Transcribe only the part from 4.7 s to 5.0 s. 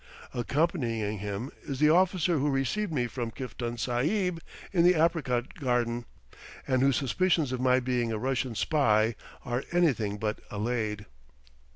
in the